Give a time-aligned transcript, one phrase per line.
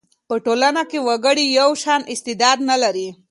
[0.27, 3.07] په ټولنه کي وګړي یو شان استعداد نه لري.